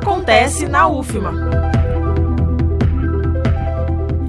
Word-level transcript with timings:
acontece 0.00 0.66
na 0.66 0.88
UFMA. 0.88 1.34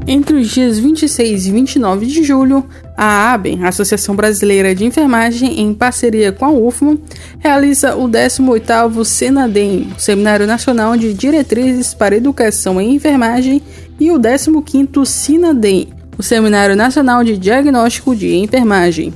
Entre 0.05 0.36
os 0.36 0.50
dias 0.50 0.78
26 0.78 1.47
e 1.47 1.51
29 1.51 2.05
de 2.05 2.24
julho, 2.24 2.65
a 2.97 3.31
ABEN, 3.31 3.63
Associação 3.63 4.13
Brasileira 4.13 4.76
de 4.76 4.84
Enfermagem, 4.84 5.62
em 5.62 5.73
parceria 5.73 6.34
com 6.34 6.44
a 6.44 6.52
UFMA, 6.52 6.97
realiza 7.39 7.96
o 7.96 8.10
18º 8.10 9.05
SENADEM, 9.05 9.94
Seminário 9.97 10.46
Nacional 10.46 10.97
de 10.97 11.13
Diretrizes 11.13 11.94
para 11.94 12.17
Educação 12.17 12.81
em 12.81 12.94
Enfermagem, 12.96 13.62
e 13.97 14.12
o 14.12 14.19
15º 14.19 15.06
SINADEM, 15.06 15.88
o 16.17 16.23
Seminário 16.23 16.76
Nacional 16.76 17.23
de 17.23 17.38
Diagnóstico 17.38 18.13
de 18.13 18.35
Enfermagem. 18.35 19.13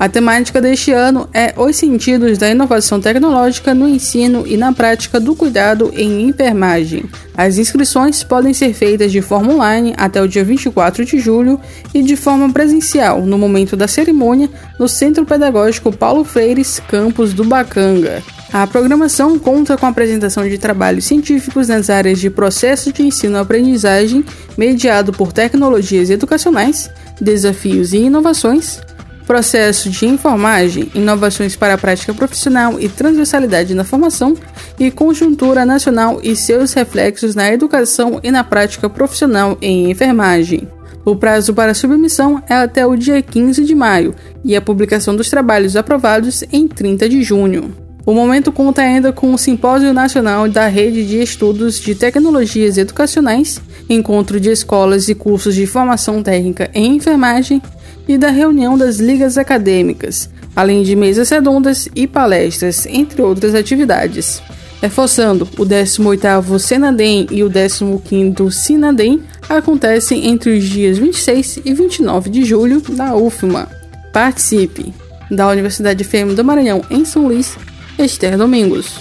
A 0.00 0.08
temática 0.08 0.62
deste 0.62 0.92
ano 0.92 1.28
é 1.30 1.52
os 1.58 1.76
sentidos 1.76 2.38
da 2.38 2.48
inovação 2.48 2.98
tecnológica 2.98 3.74
no 3.74 3.86
ensino 3.86 4.46
e 4.46 4.56
na 4.56 4.72
prática 4.72 5.20
do 5.20 5.36
cuidado 5.36 5.92
em 5.94 6.22
enfermagem. 6.22 7.04
As 7.36 7.58
inscrições 7.58 8.24
podem 8.24 8.54
ser 8.54 8.72
feitas 8.72 9.12
de 9.12 9.20
forma 9.20 9.52
online 9.52 9.92
até 9.98 10.22
o 10.22 10.26
dia 10.26 10.42
24 10.42 11.04
de 11.04 11.18
julho 11.18 11.60
e 11.92 12.02
de 12.02 12.16
forma 12.16 12.50
presencial 12.50 13.20
no 13.26 13.36
momento 13.36 13.76
da 13.76 13.86
cerimônia 13.86 14.48
no 14.78 14.88
Centro 14.88 15.26
Pedagógico 15.26 15.92
Paulo 15.92 16.24
Freires, 16.24 16.80
campus 16.88 17.34
do 17.34 17.44
Bacanga. 17.44 18.22
A 18.50 18.66
programação 18.66 19.38
conta 19.38 19.76
com 19.76 19.84
a 19.84 19.90
apresentação 19.90 20.48
de 20.48 20.56
trabalhos 20.56 21.04
científicos 21.04 21.68
nas 21.68 21.90
áreas 21.90 22.18
de 22.18 22.30
processo 22.30 22.90
de 22.90 23.02
ensino-aprendizagem, 23.02 24.24
mediado 24.56 25.12
por 25.12 25.30
tecnologias 25.30 26.08
educacionais, 26.08 26.90
desafios 27.20 27.92
e 27.92 27.98
inovações, 27.98 28.80
processo 29.30 29.88
de 29.88 30.06
informagem, 30.06 30.90
inovações 30.92 31.54
para 31.54 31.74
a 31.74 31.78
prática 31.78 32.12
profissional 32.12 32.80
e 32.80 32.88
transversalidade 32.88 33.76
na 33.76 33.84
formação, 33.84 34.36
e 34.76 34.90
conjuntura 34.90 35.64
nacional 35.64 36.18
e 36.20 36.34
seus 36.34 36.72
reflexos 36.72 37.36
na 37.36 37.52
educação 37.52 38.18
e 38.24 38.30
na 38.32 38.42
prática 38.42 38.90
profissional 38.90 39.56
em 39.62 39.88
enfermagem. 39.88 40.66
O 41.04 41.14
prazo 41.14 41.54
para 41.54 41.74
submissão 41.74 42.42
é 42.48 42.54
até 42.54 42.84
o 42.84 42.96
dia 42.96 43.22
15 43.22 43.64
de 43.64 43.72
maio 43.72 44.16
e 44.44 44.56
a 44.56 44.60
publicação 44.60 45.14
dos 45.14 45.30
trabalhos 45.30 45.76
aprovados 45.76 46.42
em 46.50 46.66
30 46.66 47.08
de 47.08 47.22
junho. 47.22 47.72
O 48.04 48.12
momento 48.12 48.50
conta 48.50 48.82
ainda 48.82 49.12
com 49.12 49.32
o 49.32 49.38
Simpósio 49.38 49.92
Nacional 49.92 50.48
da 50.48 50.66
Rede 50.66 51.06
de 51.06 51.22
Estudos 51.22 51.78
de 51.78 51.94
Tecnologias 51.94 52.76
Educacionais, 52.76 53.60
encontro 53.88 54.40
de 54.40 54.50
escolas 54.50 55.08
e 55.08 55.14
cursos 55.14 55.54
de 55.54 55.68
formação 55.68 56.20
técnica 56.20 56.68
em 56.74 56.96
enfermagem 56.96 57.62
e 58.10 58.18
da 58.18 58.28
reunião 58.28 58.76
das 58.76 58.98
ligas 58.98 59.38
acadêmicas, 59.38 60.28
além 60.56 60.82
de 60.82 60.96
mesas 60.96 61.30
redondas 61.30 61.88
e 61.94 62.08
palestras, 62.08 62.84
entre 62.86 63.22
outras 63.22 63.54
atividades. 63.54 64.42
Reforçando, 64.82 65.48
o 65.56 65.64
18º 65.64 66.58
Senadem 66.58 67.28
e 67.30 67.44
o 67.44 67.50
15º 67.50 68.50
Sinadem 68.50 69.22
acontecem 69.48 70.26
entre 70.26 70.58
os 70.58 70.64
dias 70.64 70.98
26 70.98 71.60
e 71.64 71.72
29 71.72 72.30
de 72.30 72.44
julho 72.44 72.82
na 72.88 73.14
UFMA. 73.14 73.68
Participe! 74.12 74.92
Da 75.30 75.48
Universidade 75.48 76.02
FM 76.02 76.34
do 76.34 76.44
Maranhão, 76.44 76.82
em 76.90 77.04
São 77.04 77.28
Luís, 77.28 77.56
Esther 77.96 78.36
Domingos. 78.36 78.98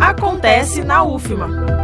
Acontece 0.00 0.82
na 0.82 1.04
UFMA. 1.04 1.81